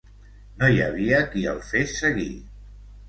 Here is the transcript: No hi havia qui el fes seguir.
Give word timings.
No 0.61 0.69
hi 0.69 0.79
havia 0.85 1.19
qui 1.35 1.45
el 1.53 1.63
fes 1.67 1.95
seguir. 2.01 2.31